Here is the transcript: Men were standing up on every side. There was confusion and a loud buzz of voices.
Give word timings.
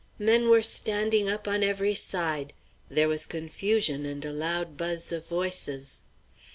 Men 0.17 0.49
were 0.49 0.63
standing 0.63 1.29
up 1.29 1.47
on 1.47 1.61
every 1.61 1.93
side. 1.93 2.53
There 2.89 3.07
was 3.07 3.27
confusion 3.27 4.03
and 4.03 4.25
a 4.25 4.33
loud 4.33 4.75
buzz 4.75 5.11
of 5.11 5.27
voices. 5.27 6.01